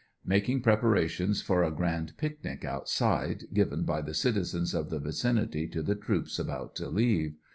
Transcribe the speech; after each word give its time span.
Making 0.25 0.63
preparations 0.63 1.43
for 1.43 1.63
a 1.63 1.69
grand 1.69 2.17
pic 2.17 2.43
nic 2.43 2.65
outside, 2.65 3.43
given 3.53 3.83
by 3.83 4.01
the 4.01 4.15
citizens 4.15 4.73
of 4.73 4.89
the 4.89 4.97
vicinity 4.97 5.67
to 5.67 5.83
the 5.83 5.93
troops 5.93 6.39
about 6.39 6.73
to 6.77 6.89
leave. 6.89 7.35